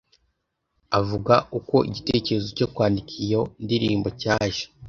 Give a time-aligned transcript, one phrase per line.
[0.99, 4.63] Avuga uko igitekerezo cyo kwandika iyo ndirimbo cyaje